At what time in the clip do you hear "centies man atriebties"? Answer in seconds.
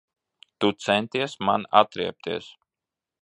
0.85-2.51